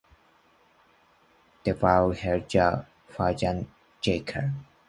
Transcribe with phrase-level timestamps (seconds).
[1.63, 2.67] d ヴぁ h じゃ
[3.13, 3.55] fh じゃ
[4.01, 4.39] g か」